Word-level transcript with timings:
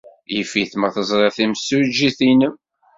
Yif-it 0.33 0.71
ma 0.79 0.89
teẓrid 0.95 1.33
timsujjit-nnem. 1.35 2.53